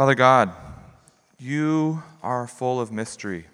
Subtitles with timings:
[0.00, 0.54] Father God,
[1.38, 3.44] you are full of mystery.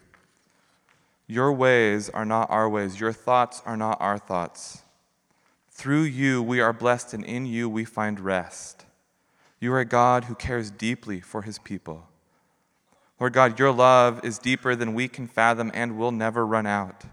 [1.27, 4.83] Your ways are not our ways, your thoughts are not our thoughts.
[5.73, 8.85] Through you we are blessed, and in you we find rest.
[9.59, 12.07] You are a God who cares deeply for his people.
[13.19, 17.07] Lord God, your love is deeper than we can fathom and will never run out.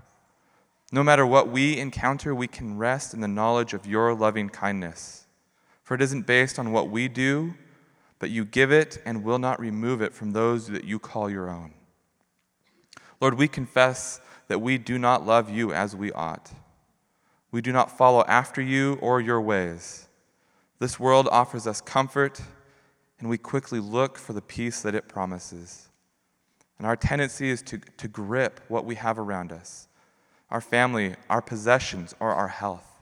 [0.92, 5.26] No matter what we encounter, we can rest in the knowledge of your loving kindness.
[5.82, 7.56] For it isn't based on what we do,
[8.24, 11.50] but you give it and will not remove it from those that you call your
[11.50, 11.74] own.
[13.20, 16.54] Lord, we confess that we do not love you as we ought.
[17.52, 20.08] We do not follow after you or your ways.
[20.80, 22.40] This world offers us comfort,
[23.20, 25.90] and we quickly look for the peace that it promises.
[26.78, 29.90] And our tendency is to, to grip what we have around us
[30.50, 32.93] our family, our possessions, or our health.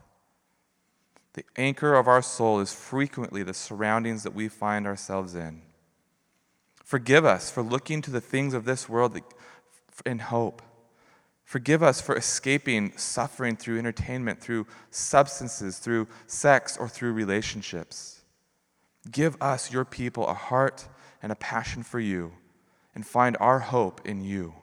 [1.34, 5.62] The anchor of our soul is frequently the surroundings that we find ourselves in.
[6.84, 9.18] Forgive us for looking to the things of this world
[10.06, 10.62] in hope.
[11.46, 18.22] Forgive us for escaping suffering through entertainment, through substances, through sex, or through relationships.
[19.10, 20.88] Give us, your people, a heart
[21.24, 22.34] and a passion for you,
[22.94, 24.54] and find our hope in you.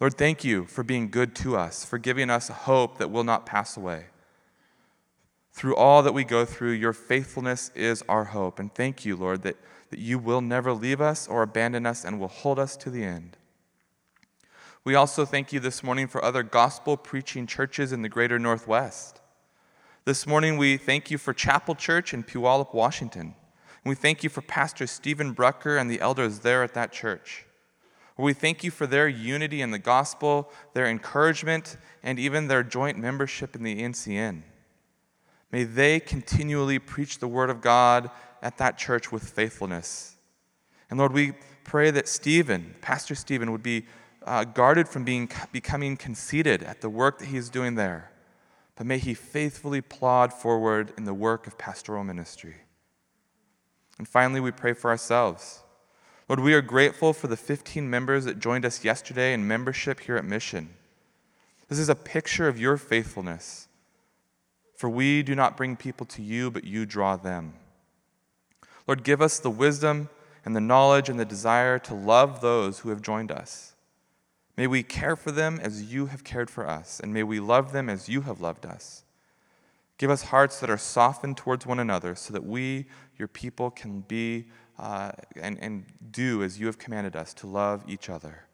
[0.00, 3.24] Lord, thank you for being good to us, for giving us a hope that will
[3.24, 4.06] not pass away.
[5.52, 8.58] Through all that we go through, your faithfulness is our hope.
[8.58, 9.56] And thank you, Lord, that,
[9.90, 13.04] that you will never leave us or abandon us and will hold us to the
[13.04, 13.36] end.
[14.84, 19.20] We also thank you this morning for other gospel preaching churches in the greater Northwest.
[20.06, 23.34] This morning, we thank you for Chapel Church in Puyallup, Washington.
[23.84, 27.44] And we thank you for Pastor Stephen Brucker and the elders there at that church.
[28.16, 32.98] We thank you for their unity in the gospel, their encouragement, and even their joint
[32.98, 34.42] membership in the NCN.
[35.52, 38.10] May they continually preach the word of God
[38.42, 40.16] at that church with faithfulness.
[40.88, 41.32] And Lord, we
[41.64, 43.86] pray that Stephen, Pastor Stephen, would be
[44.24, 48.10] uh, guarded from being, becoming conceited at the work that he is doing there.
[48.76, 52.56] But may he faithfully plod forward in the work of pastoral ministry.
[53.98, 55.62] And finally, we pray for ourselves.
[56.28, 60.16] Lord, we are grateful for the 15 members that joined us yesterday in membership here
[60.16, 60.70] at Mission.
[61.68, 63.68] This is a picture of your faithfulness.
[64.80, 67.52] For we do not bring people to you, but you draw them.
[68.86, 70.08] Lord, give us the wisdom
[70.42, 73.74] and the knowledge and the desire to love those who have joined us.
[74.56, 77.72] May we care for them as you have cared for us, and may we love
[77.72, 79.04] them as you have loved us.
[79.98, 82.86] Give us hearts that are softened towards one another so that we,
[83.18, 84.46] your people, can be
[84.78, 88.44] uh, and, and do as you have commanded us to love each other.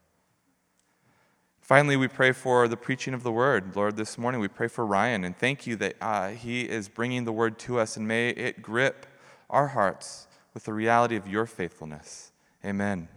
[1.67, 3.75] Finally, we pray for the preaching of the word.
[3.75, 7.25] Lord, this morning we pray for Ryan and thank you that uh, he is bringing
[7.25, 9.05] the word to us and may it grip
[9.51, 12.31] our hearts with the reality of your faithfulness.
[12.65, 13.09] Amen.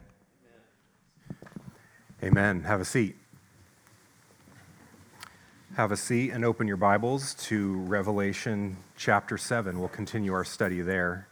[2.24, 2.64] Amen.
[2.64, 3.18] Have a seat.
[5.76, 9.78] Have a seat and open your Bibles to Revelation chapter 7.
[9.78, 11.28] We'll continue our study there.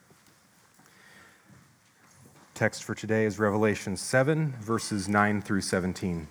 [2.54, 6.28] Text for today is Revelation 7, verses 9 through 17.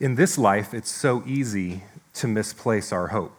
[0.00, 1.84] In this life, it's so easy
[2.14, 3.36] to misplace our hope.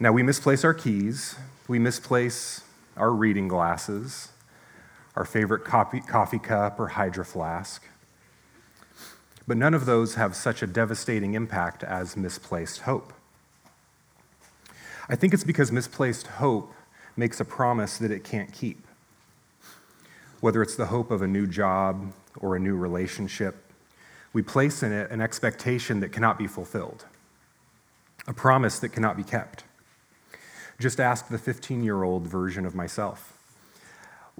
[0.00, 1.36] Now, we misplace our keys,
[1.68, 2.62] we misplace
[2.96, 4.32] our reading glasses,
[5.14, 7.84] our favorite coffee, coffee cup or hydro flask.
[9.46, 13.12] But none of those have such a devastating impact as misplaced hope.
[15.08, 16.72] I think it's because misplaced hope
[17.16, 18.84] makes a promise that it can't keep.
[20.40, 23.63] Whether it's the hope of a new job or a new relationship,
[24.34, 27.06] we place in it an expectation that cannot be fulfilled,
[28.26, 29.64] a promise that cannot be kept.
[30.78, 33.32] Just ask the 15 year old version of myself.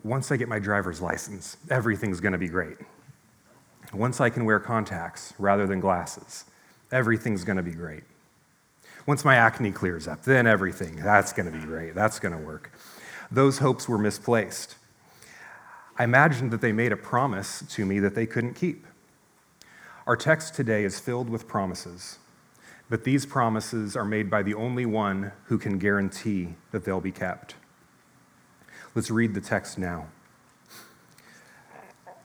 [0.02, 2.76] Once I get my driver's license, everything's going to be great.
[3.92, 6.44] Once I can wear contacts rather than glasses,
[6.90, 8.02] everything's going to be great.
[9.06, 11.94] Once my acne clears up, then everything, that's going to be great.
[11.94, 12.72] That's going to work.
[13.30, 14.76] Those hopes were misplaced.
[15.96, 18.84] I imagined that they made a promise to me that they couldn't keep.
[20.06, 22.18] Our text today is filled with promises,
[22.90, 27.10] but these promises are made by the only one who can guarantee that they'll be
[27.10, 27.54] kept.
[28.94, 30.08] Let's read the text now.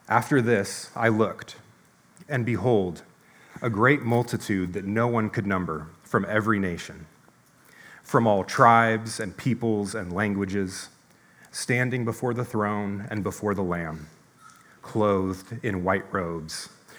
[0.09, 1.55] After this, I looked,
[2.27, 3.03] and behold,
[3.61, 7.05] a great multitude that no one could number from every nation,
[8.03, 10.89] from all tribes and peoples and languages,
[11.49, 14.07] standing before the throne and before the Lamb,
[14.81, 16.67] clothed in white robes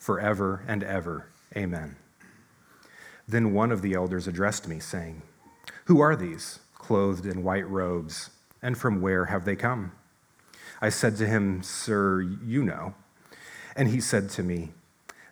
[0.00, 1.26] forever and ever.
[1.56, 1.94] Amen.
[3.28, 5.22] Then one of the elders addressed me, saying,
[5.84, 8.30] Who are these, clothed in white robes,
[8.60, 9.92] and from where have they come?
[10.80, 12.94] I said to him, Sir, you know.
[13.76, 14.70] And he said to me,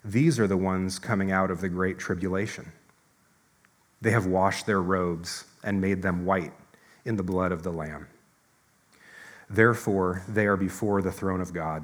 [0.05, 2.71] These are the ones coming out of the great tribulation.
[4.01, 6.53] They have washed their robes and made them white
[7.03, 8.07] in the blood of the Lamb.
[9.49, 11.83] Therefore, they are before the throne of God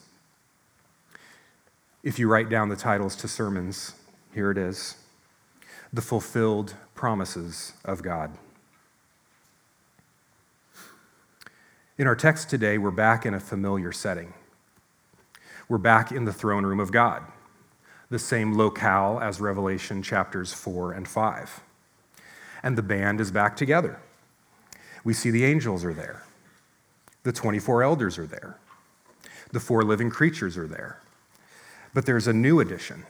[2.03, 3.93] If you write down the titles to sermons,
[4.33, 4.95] here it is
[5.93, 8.31] The Fulfilled Promises of God.
[11.99, 14.33] In our text today, we're back in a familiar setting.
[15.69, 17.21] We're back in the throne room of God,
[18.09, 21.61] the same locale as Revelation chapters 4 and 5.
[22.63, 23.99] And the band is back together.
[25.03, 26.23] We see the angels are there,
[27.21, 28.57] the 24 elders are there,
[29.51, 31.00] the four living creatures are there.
[31.93, 33.05] But there's a new addition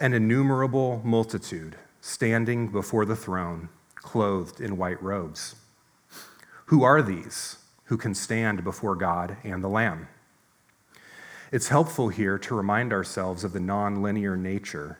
[0.00, 5.54] an innumerable multitude standing before the throne, clothed in white robes.
[6.66, 10.08] Who are these who can stand before God and the Lamb?
[11.52, 14.98] It's helpful here to remind ourselves of the nonlinear nature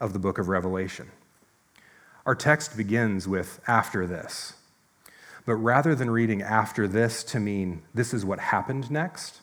[0.00, 1.10] of the book of Revelation.
[2.24, 4.54] Our text begins with after this.
[5.44, 9.40] But rather than reading after this to mean this is what happened next,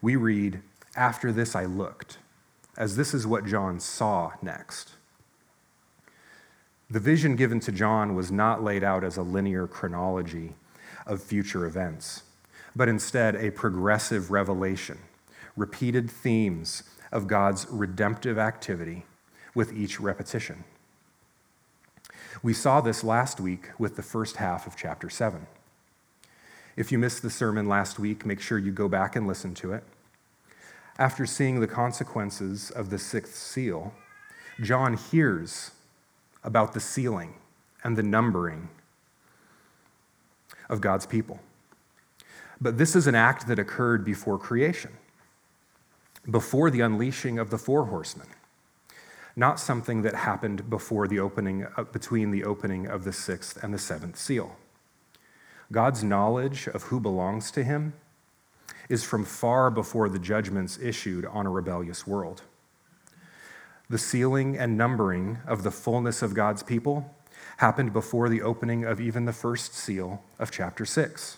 [0.00, 0.62] we read
[0.96, 2.18] after this I looked,
[2.76, 4.94] as this is what John saw next.
[6.90, 10.54] The vision given to John was not laid out as a linear chronology
[11.06, 12.22] of future events,
[12.76, 14.98] but instead a progressive revelation,
[15.56, 19.04] repeated themes of God's redemptive activity
[19.54, 20.64] with each repetition.
[22.42, 25.46] We saw this last week with the first half of chapter 7.
[26.76, 29.72] If you missed the sermon last week, make sure you go back and listen to
[29.72, 29.84] it.
[30.98, 33.92] After seeing the consequences of the sixth seal,
[34.60, 35.72] John hears
[36.44, 37.34] about the sealing
[37.82, 38.68] and the numbering
[40.68, 41.40] of God's people.
[42.60, 44.92] But this is an act that occurred before creation,
[46.30, 48.28] before the unleashing of the four horsemen,
[49.34, 53.74] not something that happened before the opening, uh, between the opening of the sixth and
[53.74, 54.56] the seventh seal.
[55.72, 57.94] God's knowledge of who belongs to him
[58.88, 62.42] is from far before the judgments issued on a rebellious world.
[63.88, 67.14] The sealing and numbering of the fullness of God's people
[67.58, 71.36] happened before the opening of even the first seal of chapter 6.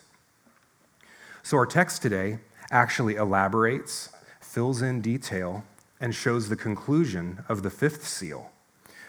[1.42, 2.38] So, our text today
[2.70, 4.10] actually elaborates,
[4.40, 5.64] fills in detail,
[6.00, 8.50] and shows the conclusion of the fifth seal,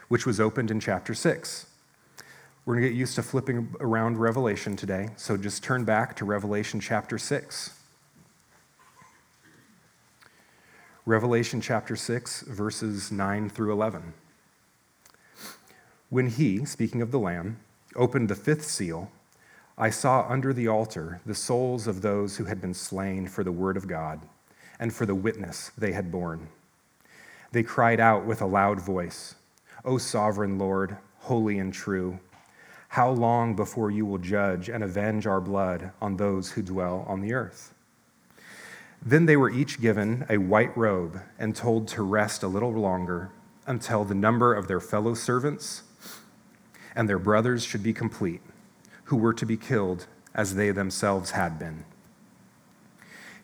[0.08, 1.66] which was opened in chapter 6.
[2.66, 6.26] We're going to get used to flipping around Revelation today, so just turn back to
[6.26, 7.77] Revelation chapter 6.
[11.08, 14.14] Revelation chapter 6, verses 9 through 11.
[16.10, 17.62] When he, speaking of the Lamb,
[17.96, 19.10] opened the fifth seal,
[19.78, 23.54] I saw under the altar the souls of those who had been slain for the
[23.54, 24.20] word of God
[24.82, 26.50] and for the witness they had borne.
[27.54, 29.36] They cried out with a loud voice,
[29.86, 32.20] O sovereign Lord, holy and true,
[32.90, 37.22] how long before you will judge and avenge our blood on those who dwell on
[37.22, 37.74] the earth?
[39.06, 43.32] Then they were each given a white robe and told to rest a little longer
[43.66, 45.84] until the number of their fellow servants
[46.96, 48.42] and their brothers should be complete,
[49.06, 51.86] who were to be killed as they themselves had been.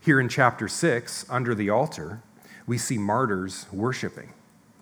[0.02, 2.22] Here in chapter 6, under the altar,
[2.66, 4.34] we see martyrs worshiping,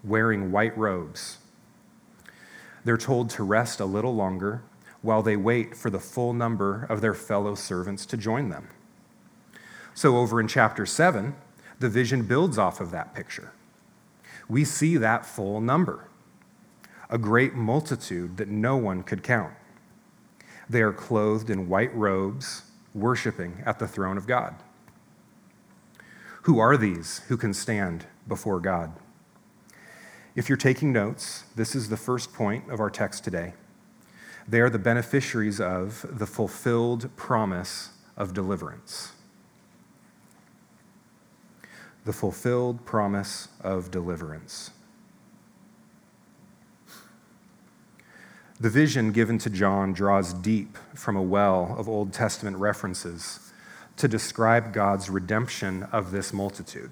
[0.03, 1.37] wearing white robes.
[2.83, 4.63] They're told to rest a little longer
[5.01, 8.69] while they wait for the full number of their fellow servants to join them.
[9.93, 11.35] So, over in chapter 7,
[11.79, 13.51] the vision builds off of that picture.
[14.47, 16.07] We see that full number
[17.09, 19.53] a great multitude that no one could count.
[20.69, 24.55] They are clothed in white robes, worshiping at the throne of God.
[26.43, 28.93] Who are these who can stand before God?
[30.35, 33.53] If you're taking notes, this is the first point of our text today.
[34.47, 39.11] They are the beneficiaries of the fulfilled promise of deliverance.
[42.03, 44.71] The fulfilled promise of deliverance.
[48.59, 53.51] The vision given to John draws deep from a well of Old Testament references
[53.97, 56.91] to describe God's redemption of this multitude.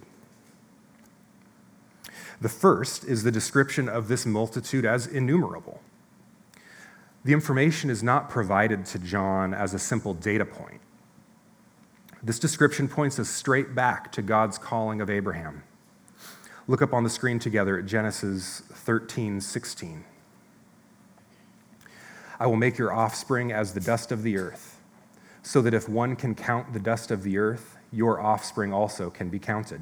[2.42, 5.82] The first is the description of this multitude as innumerable.
[7.24, 10.82] The information is not provided to John as a simple data point.
[12.22, 15.64] This description points us straight back to God's calling of Abraham.
[16.68, 20.04] Look up on the screen together at Genesis 13 16.
[22.38, 24.82] I will make your offspring as the dust of the earth,
[25.44, 29.30] so that if one can count the dust of the earth, your offspring also can
[29.30, 29.82] be counted.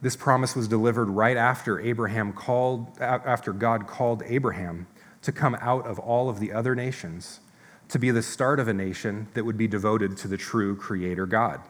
[0.00, 4.86] This promise was delivered right after Abraham called after God called Abraham
[5.20, 7.40] to come out of all of the other nations
[7.88, 11.26] to be the start of a nation that would be devoted to the true creator
[11.26, 11.60] God.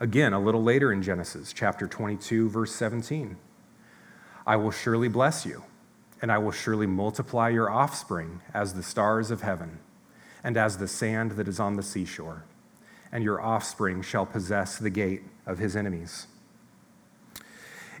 [0.00, 3.36] Again, a little later in Genesis chapter 22 verse 17.
[4.44, 5.62] I will surely bless you
[6.20, 9.78] and I will surely multiply your offspring as the stars of heaven
[10.44, 12.44] and as the sand that is on the seashore,
[13.10, 16.26] and your offspring shall possess the gate of his enemies.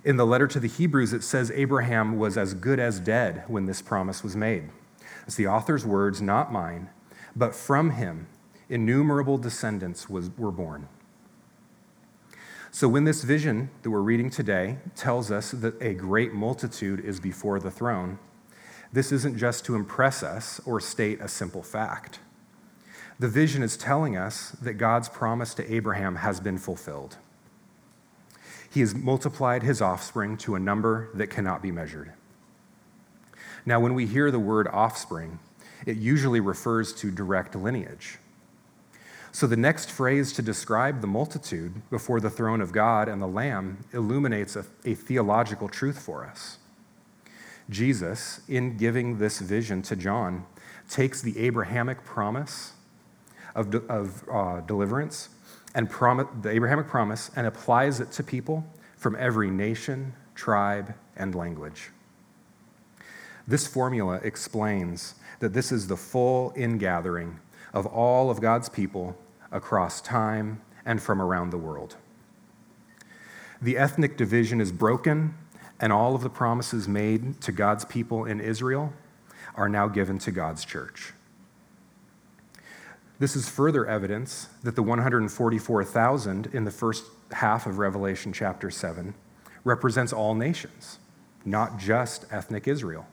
[0.04, 3.66] In the letter to the Hebrews, it says Abraham was as good as dead when
[3.66, 4.70] this promise was made.
[5.26, 6.90] It's the author's words, not mine,
[7.34, 8.26] but from him
[8.68, 10.88] innumerable descendants was, were born.
[12.70, 17.20] So, when this vision that we're reading today tells us that a great multitude is
[17.20, 18.18] before the throne,
[18.92, 22.18] this isn't just to impress us or state a simple fact.
[23.18, 27.18] The vision is telling us that God's promise to Abraham has been fulfilled.
[28.70, 32.14] He has multiplied his offspring to a number that cannot be measured.
[33.64, 35.38] Now, when we hear the word offspring,
[35.86, 38.18] it usually refers to direct lineage.
[39.34, 43.26] So the next phrase to describe the multitude before the throne of God and the
[43.26, 46.58] Lamb illuminates a, a, theological truth for us.
[47.70, 50.44] Jesus, in giving this vision to John,
[50.90, 52.72] takes the Abrahamic promise
[53.54, 55.30] of, of uh, deliverance
[55.74, 58.66] and prom- the Abrahamic promise and applies it to people
[58.98, 61.90] from every nation, tribe, and language.
[63.46, 67.40] This formula explains that this is the full ingathering
[67.72, 69.16] of all of God's people
[69.50, 71.96] across time and from around the world.
[73.60, 75.34] The ethnic division is broken,
[75.80, 78.92] and all of the promises made to God's people in Israel
[79.54, 81.12] are now given to God's church.
[83.18, 89.14] This is further evidence that the 144,000 in the first half of Revelation chapter 7
[89.62, 90.98] represents all nations,
[91.44, 93.06] not just ethnic Israel.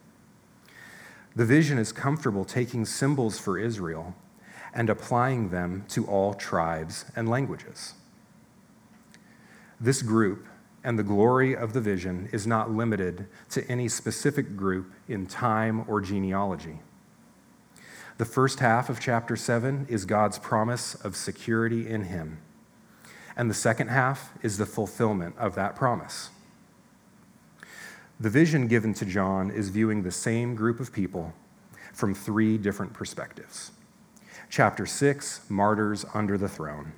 [1.39, 4.13] The vision is comfortable taking symbols for Israel
[4.74, 7.93] and applying them to all tribes and languages.
[9.79, 10.48] This group
[10.84, 15.86] and the glory of the vision is not limited to any specific group in time
[15.88, 16.81] or genealogy.
[18.17, 22.39] The first half of chapter 7 is God's promise of security in Him,
[23.38, 26.31] and the second half is the fulfillment of that promise.
[28.21, 31.33] The vision given to John is viewing the same group of people
[31.93, 33.71] from three different perspectives.
[34.49, 36.91] Chapter 6, martyrs under the throne.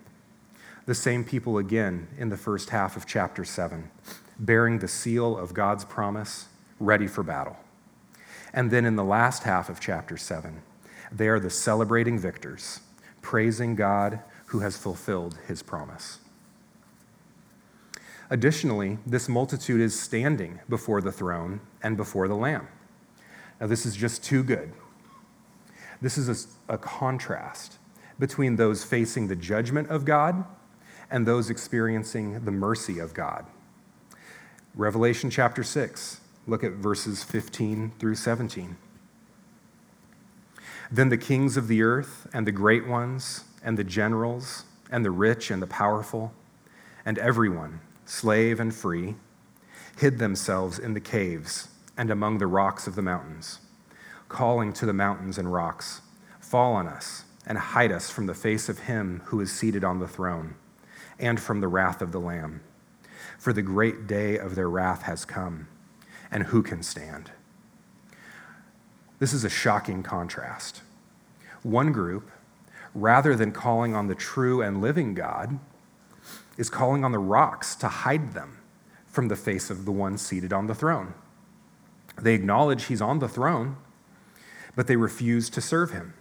[0.88, 3.92] The same people again in the first half of chapter 7,
[4.40, 6.48] bearing the seal of God's promise,
[6.80, 7.58] ready for battle.
[8.52, 10.64] And then in the last half of chapter 7,
[11.12, 12.80] they are the celebrating victors,
[13.22, 16.18] praising God who has fulfilled his promise.
[18.32, 22.70] Additionally, this multitude is standing before the throne and before the Lamb.
[23.60, 24.72] Now, this is just too good.
[26.02, 27.78] This is a, a contrast
[28.18, 30.46] between those facing the judgment of God
[31.12, 33.46] and those experiencing the mercy of God.
[34.76, 38.78] Revelation chapter 6, look at verses 15 through 17.
[40.90, 45.12] Then the kings of the earth, and the great ones, and the generals, and the
[45.12, 46.34] rich and the powerful,
[47.06, 47.82] and everyone,
[48.12, 49.16] slave and free,
[49.98, 53.60] hid themselves in the caves and among the rocks of the mountains
[54.32, 56.02] calling to the mountains and rocks,
[56.40, 60.00] Fall on us and hide us from the face of him who is seated on
[60.00, 60.56] the throne
[61.20, 62.62] and from the wrath of the Lamb.
[63.38, 65.68] For the great day of their wrath has come,
[66.32, 67.32] and who can stand?
[69.20, 70.82] This is a shocking contrast.
[71.62, 72.32] One group,
[72.96, 75.60] rather than calling on the true and living God,
[76.58, 78.58] is calling on the rocks to hide them
[79.08, 81.14] from the face of the one seated on the throne.
[82.22, 83.78] They acknowledge he's on the throne,
[84.76, 86.14] but they refuse to serve him.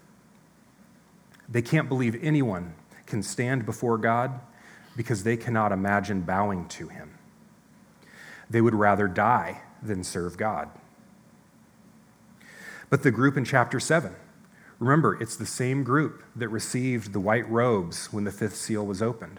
[1.48, 2.74] They can't believe anyone
[3.06, 4.40] can stand before God
[4.96, 7.14] because they cannot imagine bowing to him.
[8.48, 10.68] They would rather die than serve God.
[12.88, 14.14] But the group in chapter 7,
[14.78, 19.00] remember, it's the same group that received the white robes when the fifth seal was
[19.00, 19.38] opened.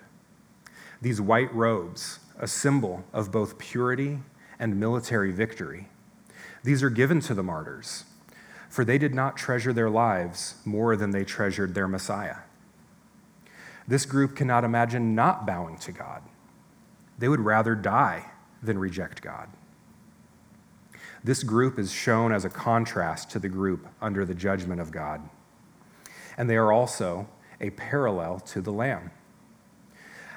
[1.01, 4.19] These white robes, a symbol of both purity
[4.59, 5.87] and military victory,
[6.63, 8.05] these are given to the martyrs,
[8.69, 12.37] for they did not treasure their lives more than they treasured their Messiah.
[13.87, 16.21] This group cannot imagine not bowing to God.
[17.17, 18.31] They would rather die
[18.61, 19.49] than reject God.
[21.23, 25.21] This group is shown as a contrast to the group under the judgment of God.
[26.37, 27.27] And they are also
[27.59, 29.11] a parallel to the Lamb.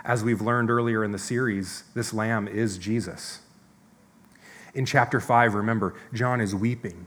[0.04, 3.40] As we've learned earlier in the series, this Lamb is Jesus.
[4.74, 7.06] In chapter 5, remember, John is weeping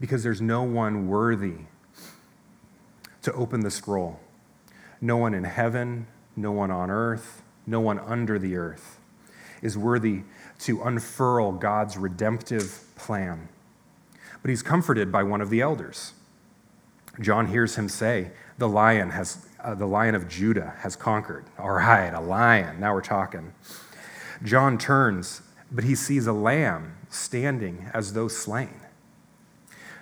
[0.00, 1.56] because there's no one worthy
[3.22, 4.20] to open the scroll.
[5.00, 8.98] No one in heaven, no one on earth, no one under the earth
[9.64, 10.22] is worthy
[10.60, 13.48] to unfurl God's redemptive plan.
[14.42, 16.12] But he's comforted by one of the elders.
[17.18, 21.46] John hears him say, The lion, has, uh, the lion of Judah has conquered.
[21.58, 22.78] All right, a lion.
[22.78, 23.52] Now we're talking.
[24.42, 25.42] John turns,
[25.72, 28.80] but he sees a lamb standing as though slain.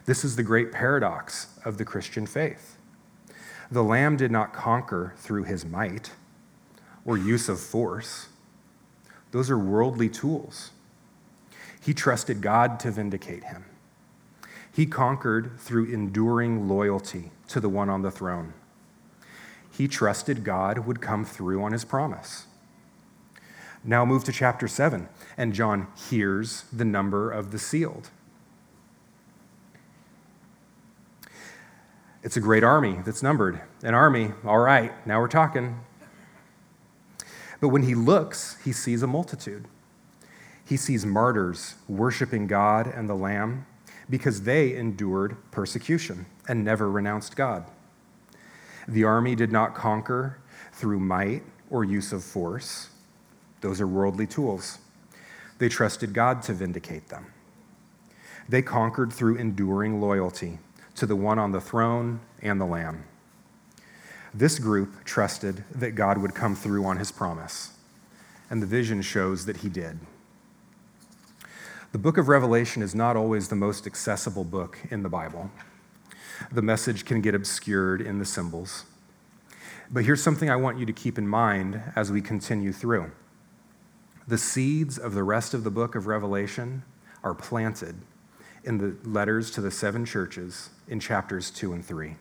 [0.04, 2.76] This is the great paradox of the Christian faith.
[3.70, 6.10] The lamb did not conquer through his might
[7.04, 8.28] or use of force.
[9.30, 10.72] Those are worldly tools.
[11.80, 13.64] He trusted God to vindicate him.
[14.72, 18.54] He conquered through enduring loyalty to the one on the throne.
[19.72, 22.46] He trusted God would come through on his promise.
[23.82, 28.10] Now move to chapter 7, and John hears the number of the sealed.
[32.22, 33.60] It's a great army that's numbered.
[33.82, 35.80] An army, all right, now we're talking.
[37.60, 39.66] But when he looks, he sees a multitude.
[40.64, 43.66] He sees martyrs worshiping God and the Lamb
[44.08, 47.64] because they endured persecution and never renounced God.
[48.88, 50.38] The army did not conquer
[50.72, 52.90] through might or use of force,
[53.62, 54.78] those are worldly tools.
[55.58, 57.26] They trusted God to vindicate them.
[58.48, 60.58] They conquered through enduring loyalty
[60.96, 63.04] to the one on the throne and the Lamb.
[64.34, 67.72] This group trusted that God would come through on his promise,
[68.50, 70.00] and the vision shows that he did.
[71.92, 75.50] The book of Revelation is not always the most accessible book in the Bible.
[76.50, 78.84] The message can get obscured in the symbols.
[79.90, 83.12] But here's something I want you to keep in mind as we continue through.
[84.26, 86.84] The seeds of the rest of the book of Revelation
[87.22, 87.96] are planted
[88.64, 92.16] in the letters to the seven churches in chapters 2 and 3.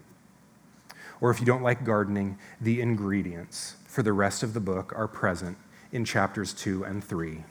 [1.22, 5.08] Or if you don't like gardening, the ingredients for the rest of the book are
[5.08, 5.58] present
[5.92, 7.44] in chapters 2 and 3,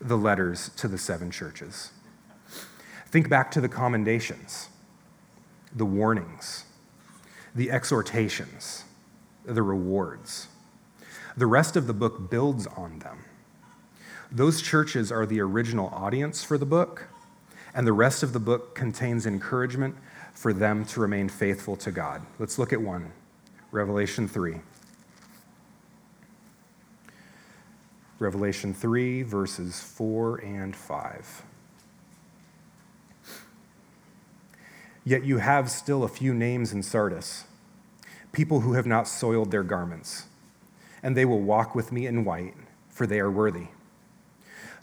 [0.00, 1.90] the letters to the seven churches.
[3.06, 4.68] Think back to the commendations,
[5.74, 6.64] the warnings,
[7.54, 8.84] the exhortations,
[9.44, 10.48] the rewards.
[11.36, 13.24] The rest of the book builds on them.
[14.32, 17.08] Those churches are the original audience for the book,
[17.74, 19.96] and the rest of the book contains encouragement
[20.32, 22.22] for them to remain faithful to God.
[22.38, 23.12] Let's look at one
[23.72, 24.60] Revelation 3.
[28.18, 31.42] Revelation 3, verses 4 and 5.
[35.04, 37.44] Yet you have still a few names in Sardis,
[38.32, 40.26] people who have not soiled their garments,
[41.02, 42.54] and they will walk with me in white,
[42.90, 43.68] for they are worthy.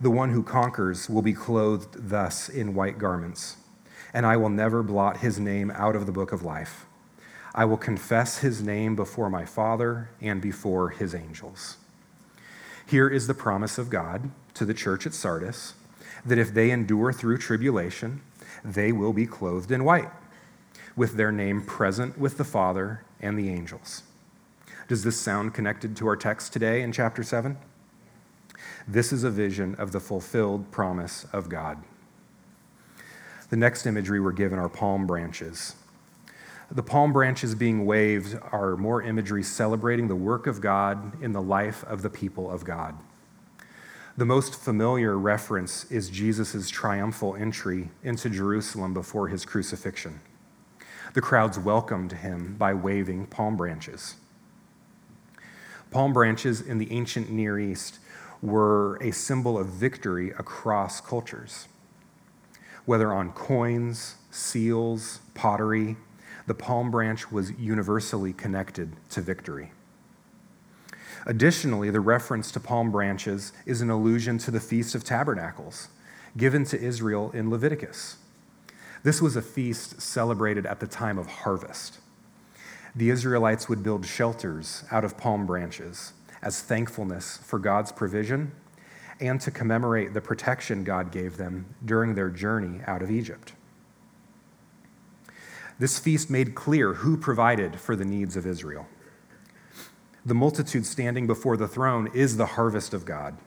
[0.01, 3.57] The one who conquers will be clothed thus in white garments,
[4.13, 6.85] and I will never blot his name out of the book of life.
[7.53, 11.77] I will confess his name before my Father and before his angels.
[12.85, 15.73] Here is the promise of God to the church at Sardis
[16.25, 18.21] that if they endure through tribulation,
[18.67, 20.11] they will be clothed in white,
[20.95, 24.03] with their name present with the Father and the angels.
[24.87, 27.57] Does this sound connected to our text today in chapter 7?
[28.87, 31.77] This is a vision of the fulfilled promise of God.
[33.49, 35.75] The next imagery we're given are palm branches.
[36.69, 41.41] The palm branches being waved are more imagery celebrating the work of God in the
[41.41, 42.95] life of the people of God.
[44.17, 50.21] The most familiar reference is Jesus' triumphal entry into Jerusalem before his crucifixion.
[51.13, 54.15] The crowds welcomed him by waving palm branches.
[55.91, 57.99] Palm branches in the ancient Near East
[58.41, 61.67] were a symbol of victory across cultures.
[62.85, 65.95] Whether on coins, seals, pottery,
[66.47, 69.73] the palm branch was universally connected to victory.
[71.27, 75.89] Additionally, the reference to palm branches is an allusion to the Feast of Tabernacles,
[76.37, 78.15] given to Israel in Leviticus.
[79.03, 81.99] This was a feast celebrated at the time of harvest.
[82.95, 88.53] The Israelites would build shelters out of palm branches as thankfulness for God's provision
[89.19, 93.51] and to commemorate the protection God gave them during their journey out of Egypt.
[95.77, 98.87] This feast made clear who provided for the needs of Israel.
[100.27, 103.37] The multitude standing before the throne is the harvest of God,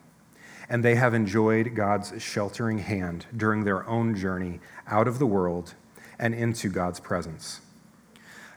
[0.67, 5.75] and they have enjoyed God's sheltering hand during their own journey out of the world
[6.19, 7.61] and into God's presence.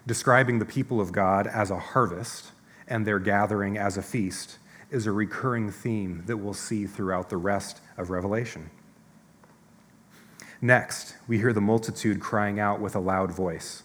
[0.08, 2.54] Describing the people of God as a harvest
[2.88, 4.58] and their gathering as a feast
[4.90, 8.70] is a recurring theme that we'll see throughout the rest of Revelation.
[10.62, 13.84] Next, we hear the multitude crying out with a loud voice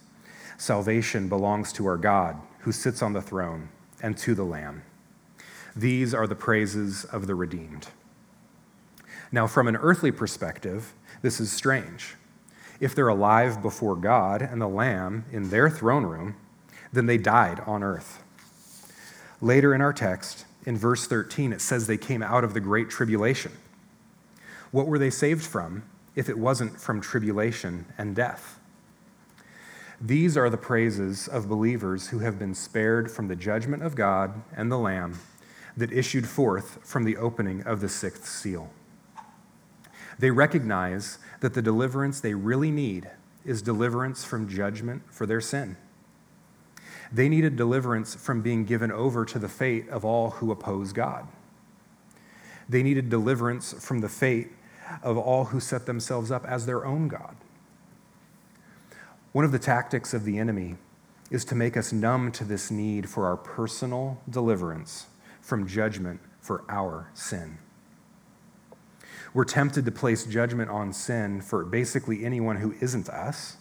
[0.59, 3.71] Salvation belongs to our God, who sits on the throne,
[4.03, 4.83] and to the Lamb.
[5.75, 7.89] These are the praises of the redeemed.
[9.31, 12.15] Now, from an earthly perspective, this is strange.
[12.81, 16.37] If they're alive before God and the Lamb in their throne room,
[16.93, 18.23] then they died on earth.
[19.41, 22.91] Later in our text, in verse 13, it says they came out of the great
[22.91, 23.53] tribulation.
[24.71, 25.85] What were they saved from
[26.19, 28.58] if it wasn't from tribulation and death.
[30.01, 34.43] These are the praises of believers who have been spared from the judgment of God
[34.57, 35.19] and the Lamb
[35.77, 38.71] that issued forth from the opening of the sixth seal.
[40.19, 43.11] They recognize that the deliverance they really need
[43.45, 45.77] is deliverance from judgment for their sin.
[47.11, 51.27] They needed deliverance from being given over to the fate of all who oppose God.
[52.69, 54.51] They needed deliverance from the fate
[55.03, 57.37] of all who set themselves up as their own God.
[59.33, 60.77] One of the tactics of the enemy
[61.31, 65.07] is to make us numb to this need for our personal deliverance
[65.43, 67.59] from judgment for our sin.
[69.35, 73.59] We're tempted to place judgment on sin for basically anyone who isn't us,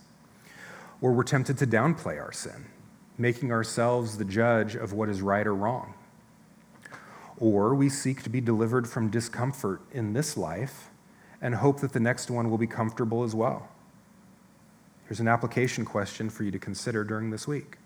[1.02, 2.68] or we're tempted to downplay our sin,
[3.18, 5.94] making ourselves the judge of what is right or wrong.
[7.38, 10.90] Or we seek to be delivered from discomfort in this life
[11.42, 13.70] and hope that the next one will be comfortable as well.
[15.08, 17.78] Here's an application question for you to consider during this week.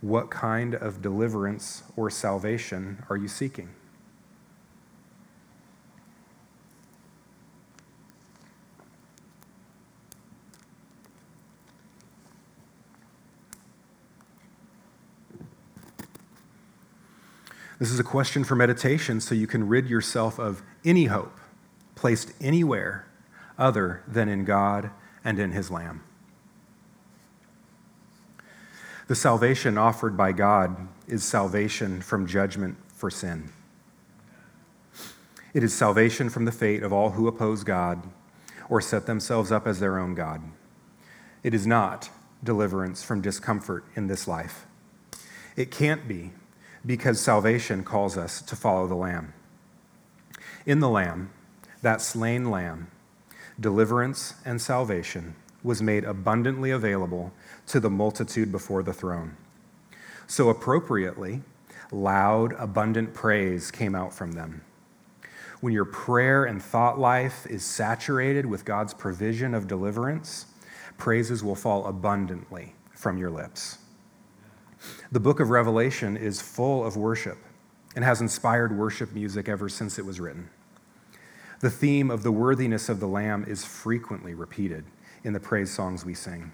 [0.00, 3.68] What kind of deliverance or salvation are you seeking?
[17.78, 21.38] This is a question for meditation so you can rid yourself of any hope
[21.94, 23.06] placed anywhere
[23.58, 24.90] other than in God
[25.22, 26.05] and in His Lamb.
[29.08, 33.50] The salvation offered by God is salvation from judgment for sin.
[35.54, 38.02] It is salvation from the fate of all who oppose God
[38.68, 40.42] or set themselves up as their own God.
[41.42, 42.10] It is not
[42.42, 44.66] deliverance from discomfort in this life.
[45.54, 46.32] It can't be
[46.84, 49.32] because salvation calls us to follow the Lamb.
[50.66, 51.30] In the Lamb,
[51.82, 52.88] that slain lamb,
[53.58, 57.32] deliverance and salvation was made abundantly available
[57.66, 59.36] to the multitude before the throne.
[60.26, 61.42] So, appropriately,
[61.92, 64.62] loud, abundant praise came out from them.
[65.60, 70.46] When your prayer and thought life is saturated with God's provision of deliverance,
[70.98, 73.78] praises will fall abundantly from your lips.
[75.10, 77.38] The book of Revelation is full of worship
[77.94, 80.50] and has inspired worship music ever since it was written.
[81.60, 84.84] The theme of the worthiness of the Lamb is frequently repeated
[85.24, 86.52] in the praise songs we sing.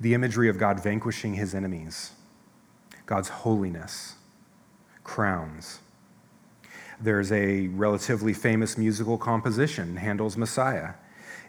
[0.00, 2.12] The imagery of God vanquishing his enemies,
[3.06, 4.14] God's holiness,
[5.04, 5.80] crowns.
[7.00, 10.94] There's a relatively famous musical composition, Handel's Messiah.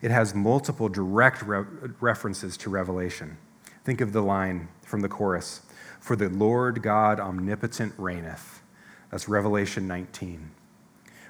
[0.02, 1.66] It has multiple direct re-
[2.00, 3.38] references to Revelation.
[3.84, 5.62] Think of the line from the chorus
[6.00, 8.62] For the Lord God omnipotent reigneth.
[9.10, 10.52] That's Revelation 19.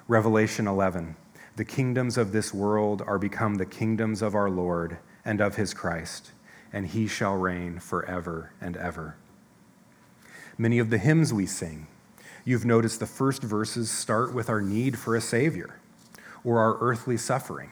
[0.07, 1.15] Revelation 11
[1.57, 5.73] the kingdoms of this world are become the kingdoms of our Lord and of his
[5.73, 6.31] Christ,
[6.77, 9.15] and he shall reign forever and ever.
[10.59, 11.87] Many of the hymns we sing,
[12.45, 15.79] you've noticed the first verses start with our need for a Savior
[16.43, 17.71] or our earthly suffering,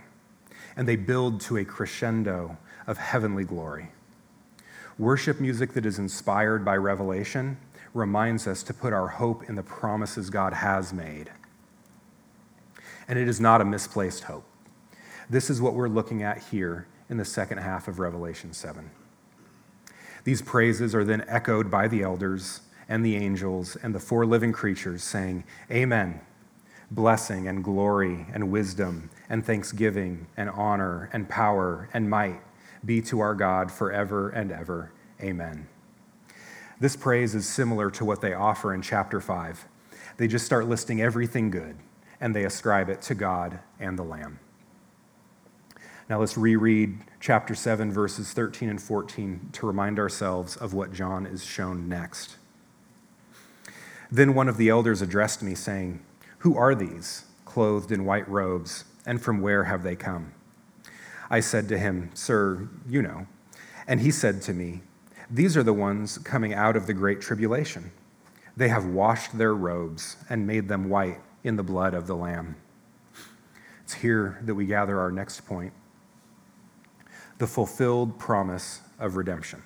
[0.75, 3.91] and they build to a crescendo of heavenly glory.
[4.97, 7.57] Worship music that is inspired by revelation
[7.93, 11.29] reminds us to put our hope in the promises God has made.
[13.07, 14.45] And it is not a misplaced hope.
[15.29, 18.89] This is what we're looking at here in the second half of Revelation 7.
[20.23, 24.51] These praises are then echoed by the elders and the angels and the four living
[24.51, 26.19] creatures, saying, Amen.
[26.91, 32.41] Blessing and glory and wisdom and thanksgiving and honor and power and might
[32.83, 34.91] be to our God forever and ever.
[35.21, 35.67] Amen.
[36.79, 39.67] This praise is similar to what they offer in chapter 5.
[40.17, 41.77] They just start listing everything good
[42.19, 44.39] and they ascribe it to God and the Lamb.
[46.07, 51.25] Now let's reread chapter 7, verses 13 and 14 to remind ourselves of what John
[51.25, 52.37] is shown next.
[54.11, 56.05] Then one of the elders addressed me, saying,
[56.39, 60.33] Who are these, clothed in white robes, and from where have they come?
[61.31, 63.25] I said to him, Sir, you know.
[63.87, 64.81] And he said to me,
[65.31, 67.89] These are the ones coming out of the great tribulation.
[68.55, 72.57] They have washed their robes and made them white in the blood of the Lamb.
[73.83, 75.73] It's here that we gather our next point
[77.37, 79.61] the fulfilled promise of redemption.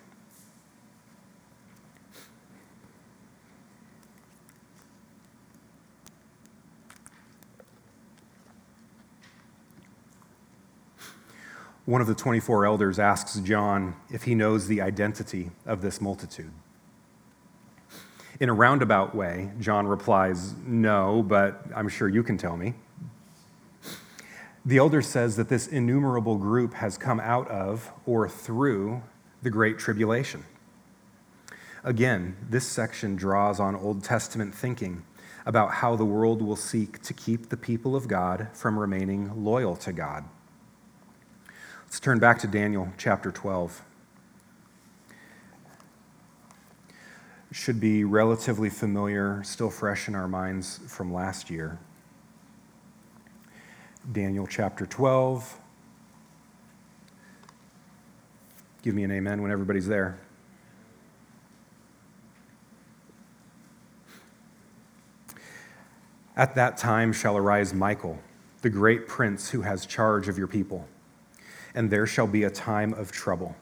[11.85, 16.51] One of the 24 elders asks John if he knows the identity of this multitude.
[18.39, 22.75] In a roundabout way, John replies, No, but I'm sure you can tell me.
[24.69, 29.01] The elder says that this innumerable group has come out of or through
[29.41, 30.45] the Great Tribulation.
[31.83, 35.01] Again, this section draws on Old Testament thinking
[35.43, 39.75] about how the world will seek to keep the people of God from remaining loyal
[39.77, 40.25] to God.
[41.85, 43.81] Let's turn back to Daniel chapter 12.
[47.51, 51.79] should be relatively familiar, still fresh in our minds from last year.
[54.11, 55.59] Daniel chapter 12.
[58.81, 60.19] Give me an amen when everybody's there.
[66.35, 68.17] At that time shall arise Michael,
[68.61, 70.87] the great prince who has charge of your people,
[71.75, 73.55] and there shall be a time of trouble,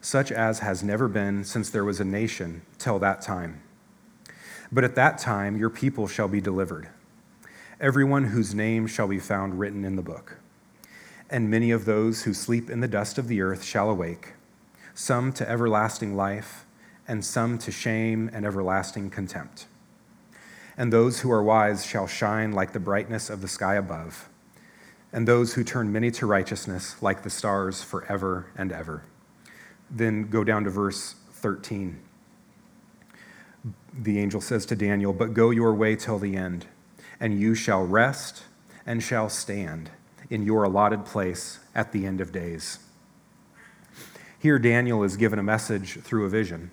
[0.00, 3.60] such as has never been since there was a nation till that time.
[4.70, 6.90] But at that time your people shall be delivered
[7.84, 10.38] everyone whose name shall be found written in the book.
[11.28, 14.32] And many of those who sleep in the dust of the earth shall awake,
[14.94, 16.64] some to everlasting life,
[17.06, 19.66] and some to shame and everlasting contempt.
[20.78, 24.30] And those who are wise shall shine like the brightness of the sky above,
[25.12, 29.04] and those who turn many to righteousness like the stars forever and ever.
[29.90, 32.00] Then go down to verse 13.
[33.92, 36.64] The angel says to Daniel, But go your way till the end
[37.20, 38.44] and you shall rest
[38.86, 39.90] and shall stand
[40.30, 42.78] in your allotted place at the end of days.
[44.38, 46.70] Here, Daniel is given a message through a vision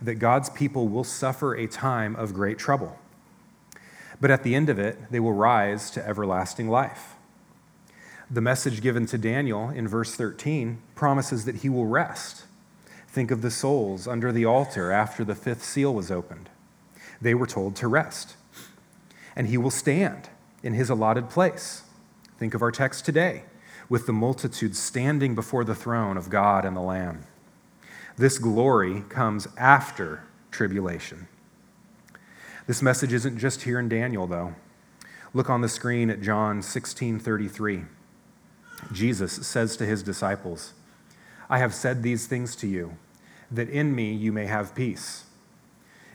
[0.00, 2.98] that God's people will suffer a time of great trouble.
[4.20, 7.14] But at the end of it, they will rise to everlasting life.
[8.30, 12.44] The message given to Daniel in verse 13 promises that he will rest.
[13.08, 16.48] Think of the souls under the altar after the fifth seal was opened.
[17.20, 18.36] They were told to rest
[19.38, 20.28] and he will stand
[20.64, 21.84] in his allotted place.
[22.38, 23.44] Think of our text today,
[23.88, 27.22] with the multitude standing before the throne of God and the Lamb.
[28.16, 31.28] This glory comes after tribulation.
[32.66, 34.56] This message isn't just here in Daniel, though.
[35.32, 37.84] Look on the screen at John 16 33.
[38.92, 40.74] Jesus says to his disciples,
[41.48, 42.96] I have said these things to you,
[43.52, 45.26] that in me you may have peace.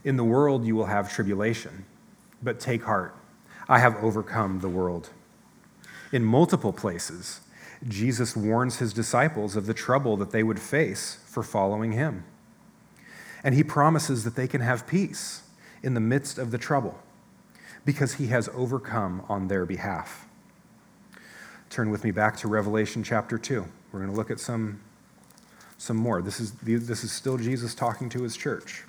[0.03, 1.85] In the world you will have tribulation
[2.43, 3.15] but take heart.
[3.69, 5.09] I have overcome the world.
[6.11, 7.41] In multiple places,
[7.87, 12.23] Jesus warns his disciples of the trouble that they would face for following him.
[13.43, 15.43] And he promises that they can have peace
[15.81, 16.97] in the midst of the trouble
[17.85, 20.25] because he has overcome on their behalf.
[21.69, 23.65] Turn with me back to Revelation chapter 2.
[23.91, 24.79] We're going to look at some,
[25.77, 26.21] some more.
[26.21, 28.83] This is, this is still Jesus talking to his church.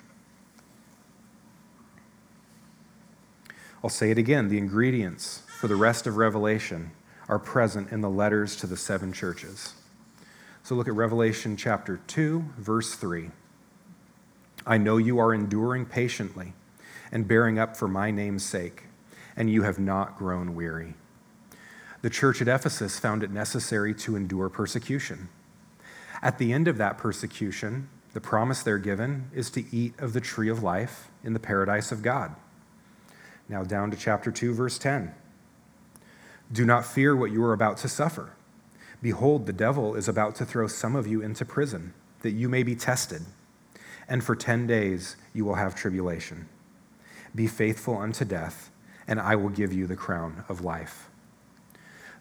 [3.85, 6.89] I'll say it again the ingredients for the rest of Revelation
[7.29, 9.75] are present in the letters to the seven churches.
[10.63, 13.29] So look at Revelation chapter 2, verse 3.
[14.65, 16.53] I know you are enduring patiently
[17.11, 18.85] and bearing up for my name's sake,
[19.35, 20.95] and you have not grown weary.
[22.01, 25.29] The church at Ephesus found it necessary to endure persecution.
[26.23, 30.21] At the end of that persecution, the promise they're given is to eat of the
[30.21, 32.35] tree of life in the paradise of God.
[33.47, 35.13] Now, down to chapter 2, verse 10.
[36.51, 38.33] Do not fear what you are about to suffer.
[39.01, 42.63] Behold, the devil is about to throw some of you into prison, that you may
[42.63, 43.23] be tested.
[44.07, 46.47] And for 10 days you will have tribulation.
[47.33, 48.71] Be faithful unto death,
[49.07, 51.09] and I will give you the crown of life.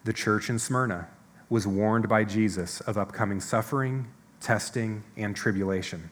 [0.05, 1.09] The church in Smyrna
[1.49, 4.09] was warned by Jesus of upcoming suffering,
[4.41, 6.11] testing, and tribulation.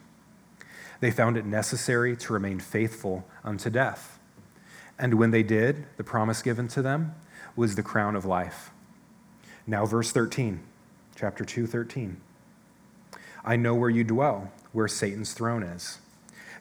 [0.99, 4.12] They found it necessary to remain faithful unto death.
[4.97, 7.15] And when they did, the promise given to them
[7.55, 8.71] was the crown of life.
[9.65, 10.61] Now, verse 13,
[11.15, 12.17] chapter 2, 13.
[13.45, 15.99] I know where you dwell, where Satan's throne is.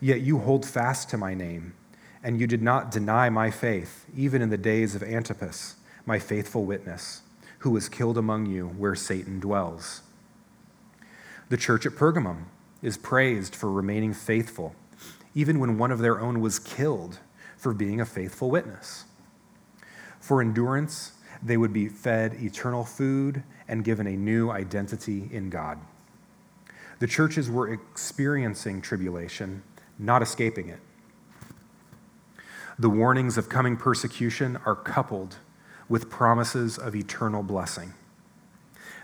[0.00, 1.74] Yet you hold fast to my name,
[2.22, 6.64] and you did not deny my faith, even in the days of Antipas, my faithful
[6.64, 7.22] witness,
[7.58, 10.02] who was killed among you where Satan dwells.
[11.48, 12.46] The church at Pergamum
[12.82, 14.74] is praised for remaining faithful,
[15.34, 17.18] even when one of their own was killed
[17.62, 19.04] for being a faithful witness.
[20.18, 25.78] For endurance, they would be fed eternal food and given a new identity in God.
[26.98, 29.62] The churches were experiencing tribulation,
[29.96, 30.80] not escaping it.
[32.80, 35.36] The warnings of coming persecution are coupled
[35.88, 37.94] with promises of eternal blessing.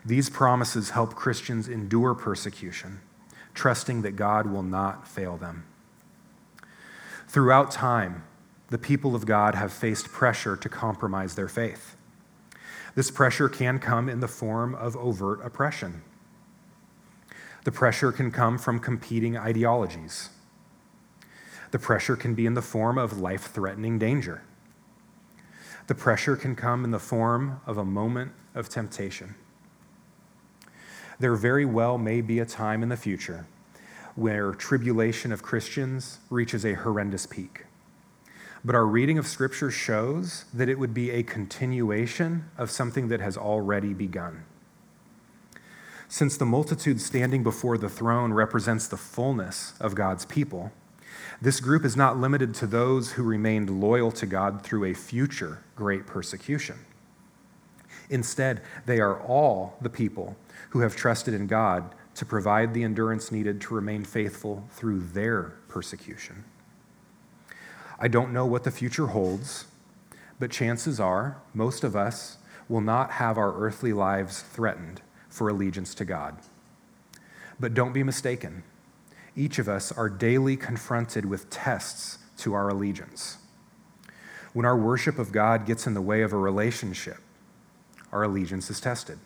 [0.05, 3.03] These promises help Christians endure persecution,
[3.55, 5.65] trusting that God will not fail them.
[7.29, 8.25] Throughout time,
[8.71, 11.97] the people of God have faced pressure to compromise their faith.
[12.95, 16.03] This pressure can come in the form of overt oppression.
[17.65, 20.31] The pressure can come from competing ideologies.
[21.71, 24.43] The pressure can be in the form of life threatening danger.
[25.87, 29.35] The pressure can come in the form of a moment of temptation.
[31.19, 33.47] There very well may be a time in the future
[34.15, 37.65] where tribulation of Christians reaches a horrendous peak.
[38.69, 43.19] But our reading of Scripture shows that it would be a continuation of something that
[43.19, 44.45] has already begun.
[46.07, 50.71] Since the multitude standing before the throne represents the fullness of God's people,
[51.41, 55.65] this group is not limited to those who remained loyal to God through a future
[55.75, 56.77] great persecution.
[58.11, 60.37] Instead, they are all the people
[60.69, 65.55] who have trusted in God to provide the endurance needed to remain faithful through their
[65.69, 66.45] persecution.
[68.01, 69.65] I don't know what the future holds,
[70.39, 72.37] but chances are most of us
[72.69, 76.37] will not have our earthly lives threatened for allegiance to God.
[77.59, 78.63] But don't be mistaken.
[79.35, 83.39] Each of us are daily confronted with tests to our allegiance.
[84.53, 87.19] When our worship of God gets in the way of a relationship,
[88.13, 89.19] our allegiance is tested.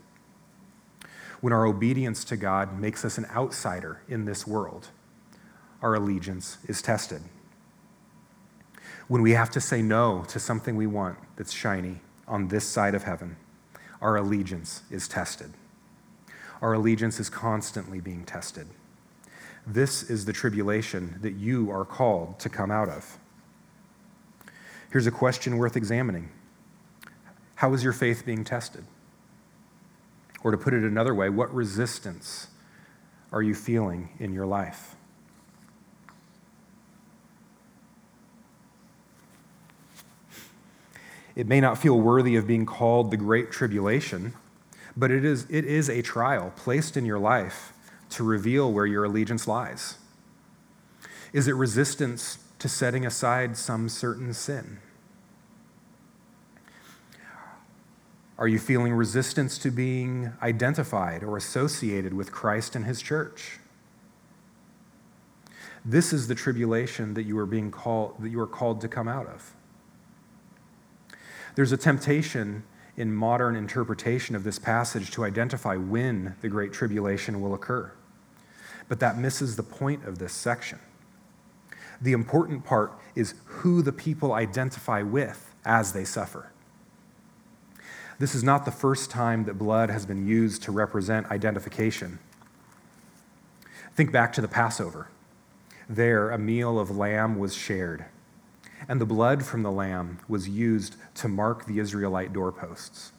[1.42, 4.88] When our obedience to God makes us an outsider in this world,
[5.82, 7.20] our allegiance is tested
[9.12, 12.94] when we have to say no to something we want that's shiny on this side
[12.94, 13.36] of heaven,
[14.00, 15.52] our allegiance is tested.
[16.62, 18.66] Our allegiance is constantly being tested.
[19.66, 23.18] This is the tribulation that you are called to come out of.
[24.90, 26.30] Here's a question worth examining
[27.56, 28.86] How is your faith being tested?
[30.42, 32.46] Or to put it another way, what resistance
[33.30, 34.91] are you feeling in your life?
[41.34, 44.34] It may not feel worthy of being called the Great Tribulation,
[44.96, 47.72] but it is, it is a trial placed in your life
[48.10, 49.96] to reveal where your allegiance lies.
[51.32, 54.78] Is it resistance to setting aside some certain sin?
[58.38, 63.58] Are you feeling resistance to being identified or associated with Christ and his church?
[65.84, 69.08] This is the tribulation that you are being called that you are called to come
[69.08, 69.54] out of.
[71.54, 72.64] There's a temptation
[72.96, 77.92] in modern interpretation of this passage to identify when the Great Tribulation will occur.
[78.88, 80.78] But that misses the point of this section.
[82.00, 86.50] The important part is who the people identify with as they suffer.
[88.18, 92.18] This is not the first time that blood has been used to represent identification.
[93.94, 95.08] Think back to the Passover.
[95.88, 98.06] There, a meal of lamb was shared
[98.88, 103.12] and the blood from the lamb was used to mark the Israelite doorposts.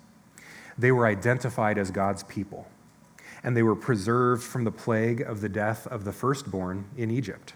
[0.78, 2.68] They were identified as God's people,
[3.44, 7.54] and they were preserved from the plague of the death of the firstborn in Egypt.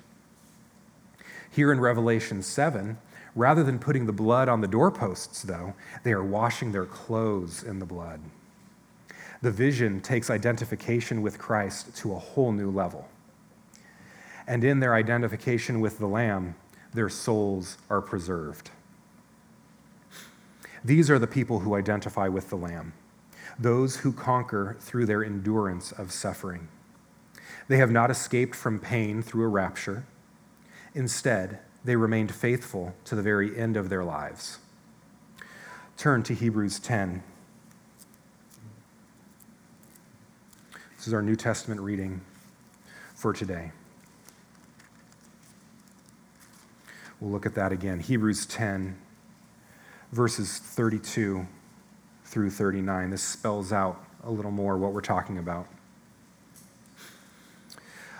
[1.49, 2.97] Here in Revelation 7,
[3.35, 5.73] rather than putting the blood on the doorposts, though,
[6.03, 8.19] they are washing their clothes in the blood.
[9.41, 13.07] The vision takes identification with Christ to a whole new level.
[14.47, 16.55] And in their identification with the Lamb,
[16.93, 18.71] their souls are preserved.
[20.87, 22.93] These are the people who identify with the Lamb,
[23.59, 26.69] those who conquer through their endurance of suffering.
[27.67, 30.05] They have not escaped from pain through a rapture.
[30.95, 34.59] Instead, they remained faithful to the very end of their lives.
[35.97, 37.21] Turn to Hebrews 10.
[40.95, 42.21] This is our New Testament reading
[43.13, 43.73] for today.
[47.19, 47.99] We'll look at that again.
[47.99, 48.97] Hebrews 10,
[50.11, 51.45] verses 32
[52.25, 53.09] through 39.
[53.09, 55.67] This spells out a little more what we're talking about.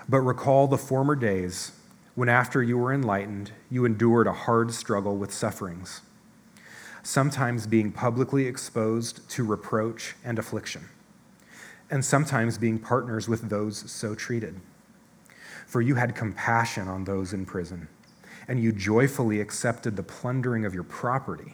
[0.10, 1.74] But recall the former days
[2.16, 6.02] when, after you were enlightened, you endured a hard struggle with sufferings,
[7.04, 10.86] sometimes being publicly exposed to reproach and affliction,
[11.92, 14.60] and sometimes being partners with those so treated.
[15.68, 17.90] For you had compassion on those in prison
[18.48, 21.54] and you joyfully accepted the plundering of your property,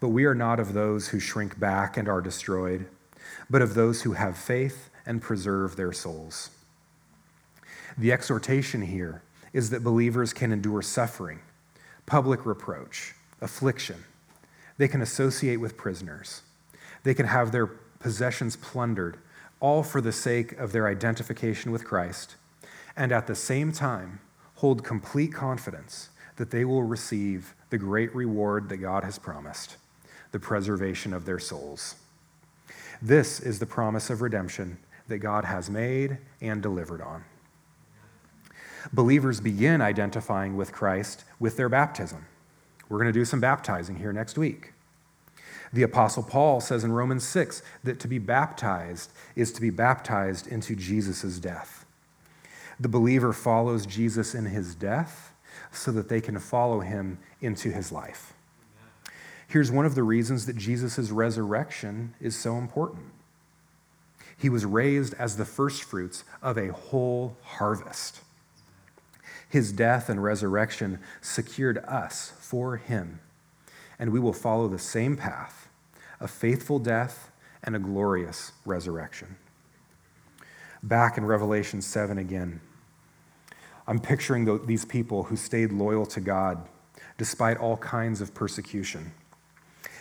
[0.00, 2.86] But we are not of those who shrink back and are destroyed,
[3.48, 6.50] but of those who have faith and preserve their souls.
[7.96, 9.22] The exhortation here
[9.52, 11.40] is that believers can endure suffering,
[12.04, 14.04] public reproach, affliction.
[14.76, 16.42] They can associate with prisoners.
[17.04, 19.16] They can have their possessions plundered,
[19.60, 22.36] all for the sake of their identification with Christ.
[22.96, 24.20] And at the same time,
[24.56, 29.76] hold complete confidence that they will receive the great reward that God has promised
[30.36, 31.94] the preservation of their souls.
[33.00, 34.76] This is the promise of redemption
[35.08, 37.24] that God has made and delivered on.
[38.92, 42.26] Believers begin identifying with Christ with their baptism.
[42.90, 44.74] We're going to do some baptizing here next week.
[45.72, 50.46] The Apostle Paul says in Romans 6 that to be baptized is to be baptized
[50.46, 51.86] into Jesus' death.
[52.78, 55.32] The believer follows Jesus in his death
[55.72, 58.34] so that they can follow him into his life.
[59.48, 63.06] Here's one of the reasons that Jesus' resurrection is so important.
[64.36, 68.20] He was raised as the firstfruits of a whole harvest.
[69.48, 73.20] His death and resurrection secured us for him,
[73.98, 75.68] and we will follow the same path
[76.18, 77.30] a faithful death
[77.62, 79.36] and a glorious resurrection.
[80.82, 82.60] Back in Revelation 7 again,
[83.86, 86.66] I'm picturing the, these people who stayed loyal to God
[87.18, 89.12] despite all kinds of persecution.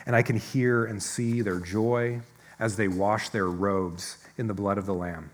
[0.06, 2.22] And I can hear and see their joy
[2.60, 5.32] as they wash their robes in the blood of the Lamb.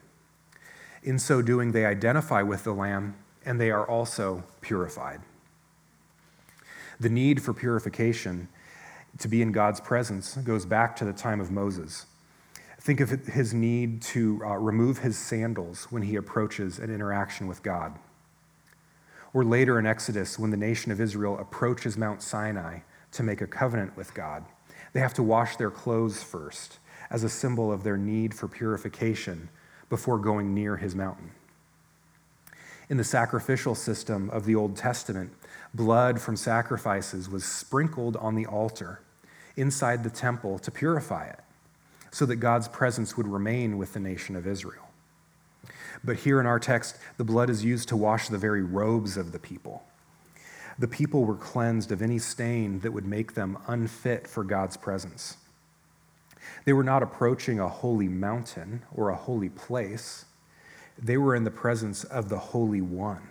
[1.04, 3.16] In so doing, they identify with the Lamb
[3.46, 5.20] and they are also purified.
[7.00, 8.48] The need for purification
[9.18, 12.06] to be in God's presence goes back to the time of Moses.
[12.80, 17.62] Think of his need to uh, remove his sandals when he approaches an interaction with
[17.64, 17.98] God.
[19.34, 22.80] Or later in Exodus, when the nation of Israel approaches Mount Sinai
[23.14, 24.46] to make a covenant with God,
[24.94, 26.80] they have to wash their clothes first
[27.10, 29.50] as a symbol of their need for purification
[29.90, 31.32] before going near his mountain.
[32.90, 35.32] In the sacrificial system of the Old Testament,
[35.74, 39.02] blood from sacrifices was sprinkled on the altar
[39.56, 41.40] inside the temple to purify it
[42.12, 44.90] so that God's presence would remain with the nation of Israel.
[46.04, 49.32] But here in our text, the blood is used to wash the very robes of
[49.32, 49.84] the people.
[50.80, 55.38] The people were cleansed of any stain that would make them unfit for God's presence.
[56.66, 60.26] They were not approaching a holy mountain or a holy place.
[60.98, 63.30] They were in the presence of the Holy One.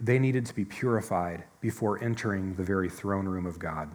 [0.00, 3.90] They needed to be purified before entering the very throne room of God.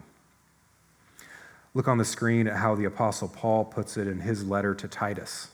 [1.74, 4.88] Look on the screen at how the Apostle Paul puts it in his letter to
[4.88, 5.48] Titus.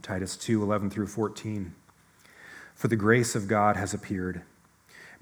[0.00, 1.74] Titus 2 11 through 14.
[2.74, 4.42] For the grace of God has appeared,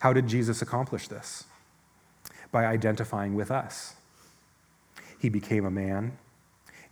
[0.00, 1.44] How did Jesus accomplish this?
[2.50, 3.94] By identifying with us.
[5.18, 6.16] He became a man,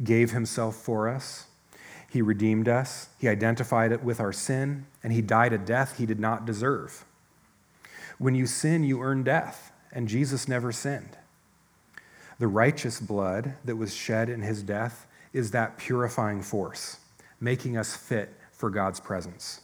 [0.02, 1.46] gave himself for us.
[2.08, 3.08] He redeemed us.
[3.18, 7.04] He identified it with our sin, and he died a death he did not deserve.
[8.18, 11.16] When you sin, you earn death, and Jesus never sinned.
[12.38, 16.98] The righteous blood that was shed in his death is that purifying force,
[17.40, 19.60] making us fit for God's presence.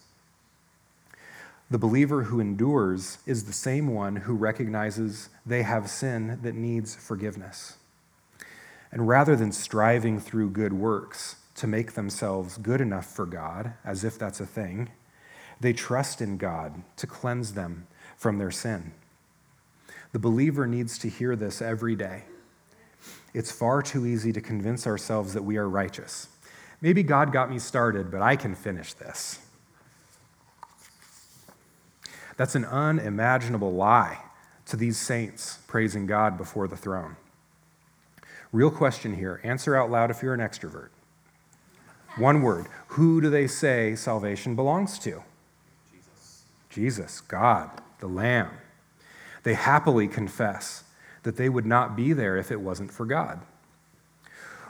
[1.72, 6.94] The believer who endures is the same one who recognizes they have sin that needs
[6.94, 7.78] forgiveness.
[8.90, 14.04] And rather than striving through good works to make themselves good enough for God, as
[14.04, 14.90] if that's a thing,
[15.60, 17.86] they trust in God to cleanse them
[18.18, 18.92] from their sin.
[20.12, 22.24] The believer needs to hear this every day.
[23.32, 26.28] It's far too easy to convince ourselves that we are righteous.
[26.82, 29.38] Maybe God got me started, but I can finish this.
[32.36, 34.18] That's an unimaginable lie
[34.66, 37.16] to these saints praising God before the throne.
[38.52, 39.40] Real question here.
[39.42, 40.88] Answer out loud if you're an extrovert.
[42.16, 42.66] One word.
[42.88, 45.22] Who do they say salvation belongs to?
[45.90, 46.44] Jesus.
[46.68, 47.70] Jesus, God,
[48.00, 48.50] the Lamb.
[49.42, 50.84] They happily confess
[51.22, 53.40] that they would not be there if it wasn't for God.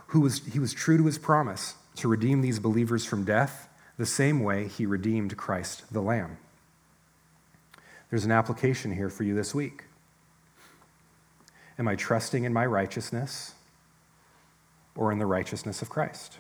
[0.09, 4.07] Who was, he was true to his promise to redeem these believers from death the
[4.07, 6.39] same way he redeemed Christ the Lamb.
[8.13, 9.85] There's an application here for you this week.
[11.79, 13.55] Am I trusting in my righteousness
[14.95, 16.37] or in the righteousness of Christ?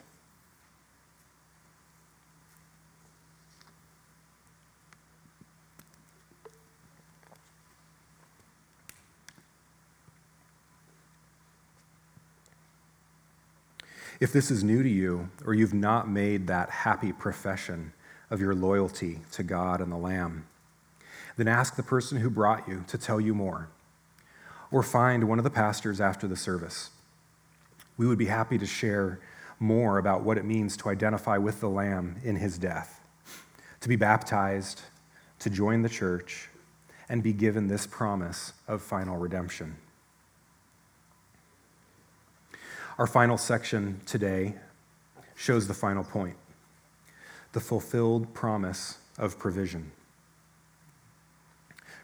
[14.21, 17.95] If this is new to you, or you've not made that happy profession
[18.29, 20.45] of your loyalty to God and the Lamb,
[21.37, 23.69] then ask the person who brought you to tell you more.
[24.71, 26.91] Or find one of the pastors after the service.
[27.97, 29.21] We would be happy to share
[29.59, 33.01] more about what it means to identify with the Lamb in his death,
[33.81, 34.83] to be baptized,
[35.39, 36.49] to join the church,
[37.09, 39.77] and be given this promise of final redemption.
[42.99, 44.55] Our final section today
[45.35, 46.37] shows the final point
[47.53, 49.93] the fulfilled promise of provision.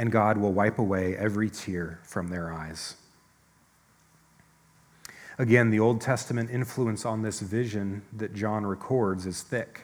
[0.00, 2.94] and God will wipe away every tear from their eyes.
[5.36, 9.82] Again, the Old Testament influence on this vision that John records is thick.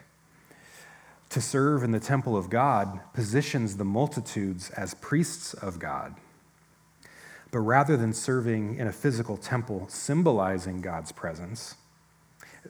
[1.28, 6.14] To serve in the temple of God positions the multitudes as priests of God.
[7.50, 11.74] But rather than serving in a physical temple symbolizing God's presence,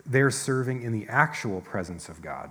[0.04, 2.50] they're serving in the actual presence of God.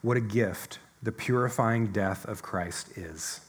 [0.00, 3.40] What a gift the purifying death of Christ is.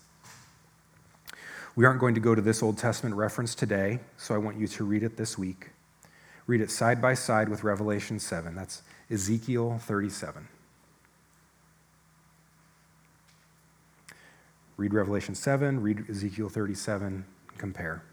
[1.76, 4.68] We aren't going to go to this Old Testament reference today, so I want you
[4.68, 5.70] to read it this week.
[6.46, 8.56] Read it side by side with Revelation 7.
[8.56, 10.48] That's Ezekiel 37.
[14.76, 17.24] Read Revelation 7, read Ezekiel 37,
[17.58, 18.04] compare.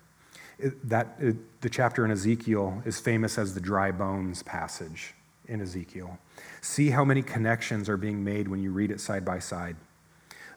[0.59, 5.15] It, that, it, the chapter in Ezekiel is famous as the dry bones passage
[5.47, 6.19] in Ezekiel.
[6.61, 9.77] See how many connections are being made when you read it side by side.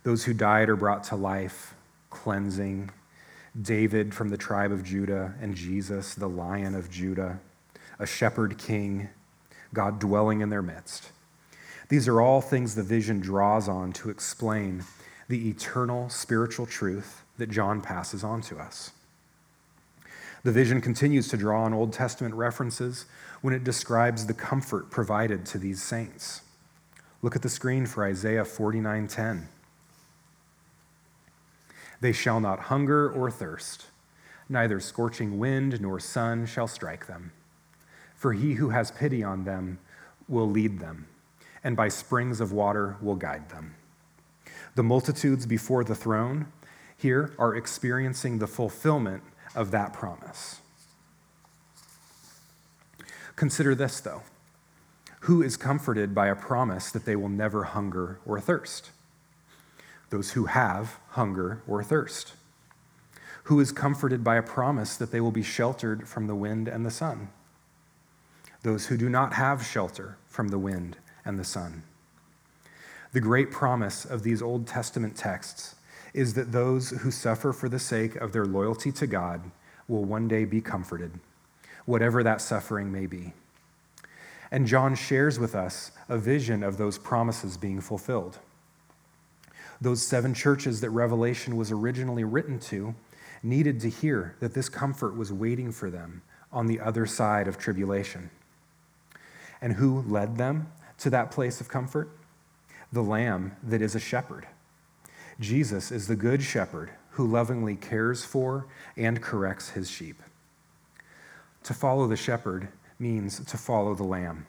[0.03, 1.75] Those who died are brought to life,
[2.11, 2.91] cleansing,
[3.59, 7.39] David from the tribe of Judah, and Jesus, the lion of Judah,
[7.97, 9.09] a shepherd king,
[9.73, 11.11] God dwelling in their midst.
[11.89, 14.83] These are all things the vision draws on to explain
[15.27, 18.91] the eternal spiritual truth that John passes on to us.
[20.43, 23.05] The vision continues to draw on Old Testament references
[23.41, 26.41] when it describes the comfort provided to these saints.
[27.21, 29.47] Look at the screen for Isaiah 49:10.
[32.01, 33.85] They shall not hunger or thirst,
[34.49, 37.31] neither scorching wind nor sun shall strike them.
[38.15, 39.79] For he who has pity on them
[40.27, 41.07] will lead them,
[41.63, 43.75] and by springs of water will guide them.
[44.75, 46.47] The multitudes before the throne
[46.97, 49.23] here are experiencing the fulfillment
[49.55, 50.61] of that promise.
[53.35, 54.23] Consider this, though.
[55.21, 58.91] Who is comforted by a promise that they will never hunger or thirst?
[60.11, 62.33] Those who have hunger or thirst.
[63.45, 66.85] Who is comforted by a promise that they will be sheltered from the wind and
[66.85, 67.29] the sun?
[68.61, 71.81] Those who do not have shelter from the wind and the sun.
[73.13, 75.75] The great promise of these Old Testament texts
[76.13, 79.49] is that those who suffer for the sake of their loyalty to God
[79.87, 81.19] will one day be comforted,
[81.85, 83.33] whatever that suffering may be.
[84.51, 88.39] And John shares with us a vision of those promises being fulfilled.
[89.81, 92.93] Those seven churches that Revelation was originally written to
[93.41, 96.21] needed to hear that this comfort was waiting for them
[96.51, 98.29] on the other side of tribulation.
[99.59, 102.09] And who led them to that place of comfort?
[102.93, 104.47] The Lamb that is a shepherd.
[105.39, 110.21] Jesus is the good shepherd who lovingly cares for and corrects his sheep.
[111.63, 112.67] To follow the shepherd
[112.99, 114.45] means to follow the Lamb,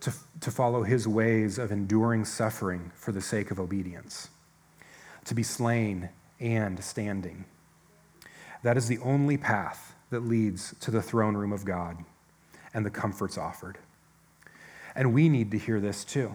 [0.00, 4.28] to, to follow his ways of enduring suffering for the sake of obedience,
[5.24, 7.44] to be slain and standing.
[8.62, 11.98] That is the only path that leads to the throne room of God
[12.74, 13.78] and the comforts offered.
[14.94, 16.34] And we need to hear this too.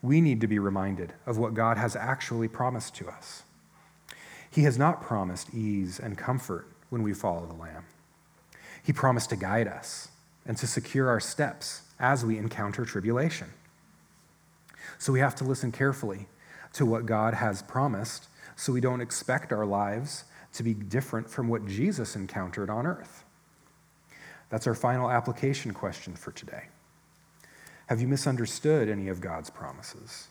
[0.00, 3.44] We need to be reminded of what God has actually promised to us.
[4.50, 7.84] He has not promised ease and comfort when we follow the Lamb.
[8.82, 10.08] He promised to guide us
[10.44, 13.48] and to secure our steps as we encounter tribulation.
[14.98, 16.26] So we have to listen carefully
[16.74, 20.24] to what God has promised so we don't expect our lives
[20.54, 23.24] to be different from what Jesus encountered on earth.
[24.50, 26.64] That's our final application question for today.
[27.86, 30.28] Have you misunderstood any of God's promises?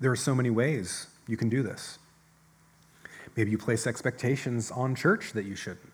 [0.00, 1.98] There are so many ways you can do this.
[3.36, 5.92] Maybe you place expectations on church that you shouldn't.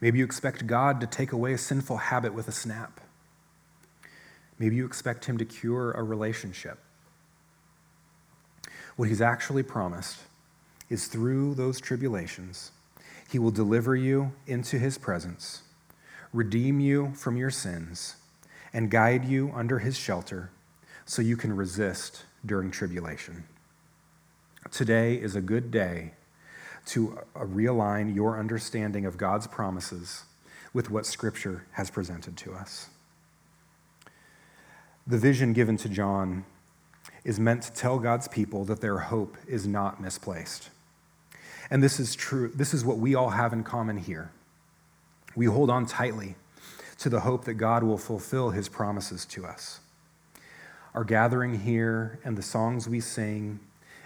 [0.00, 3.00] Maybe you expect God to take away a sinful habit with a snap.
[4.58, 6.78] Maybe you expect Him to cure a relationship.
[8.96, 10.18] What He's actually promised
[10.90, 12.72] is through those tribulations,
[13.30, 15.62] He will deliver you into His presence,
[16.32, 18.16] redeem you from your sins,
[18.74, 20.50] and guide you under His shelter
[21.06, 23.44] so you can resist during tribulation.
[24.70, 26.12] Today is a good day
[26.86, 30.24] to uh, realign your understanding of God's promises
[30.72, 32.88] with what Scripture has presented to us.
[35.06, 36.44] The vision given to John
[37.24, 40.70] is meant to tell God's people that their hope is not misplaced.
[41.70, 42.50] And this is true.
[42.54, 44.30] This is what we all have in common here.
[45.34, 46.36] We hold on tightly
[46.98, 49.80] to the hope that God will fulfill his promises to us.
[50.96, 53.60] Our gathering here and the songs we sing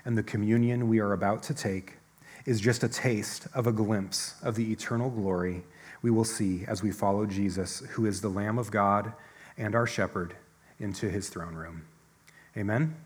[0.04, 1.98] and the communion we are about to take
[2.46, 5.62] is just a taste of a glimpse of the eternal glory
[6.02, 9.12] we will see as we follow Jesus, who is the Lamb of God
[9.56, 10.34] and our shepherd,
[10.80, 11.82] into his throne room.
[12.56, 12.96] Amen.